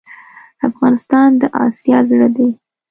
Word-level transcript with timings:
افغانستان 0.69 1.29
دا 1.41 1.47
اسیا 1.65 1.99
زړه 2.09 2.27
ډی 2.35 2.49